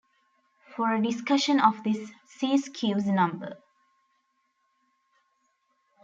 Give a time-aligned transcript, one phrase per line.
[0.75, 3.57] For a discussion of this, see Skewes' number.